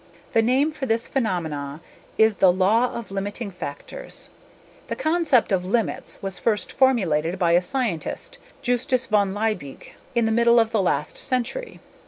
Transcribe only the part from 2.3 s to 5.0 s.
the "Law of Limiting Factors." The